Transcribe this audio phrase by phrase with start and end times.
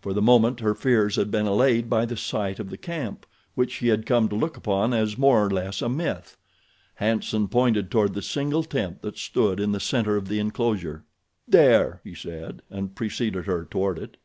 [0.00, 3.70] For the moment her fears had been allayed by the sight of the camp, which
[3.70, 6.38] she had come to look upon as more or less a myth.
[6.94, 11.04] Hanson pointed toward the single tent that stood in the center of the enclosure.
[11.46, 14.16] "There," he said, and preceded her toward it.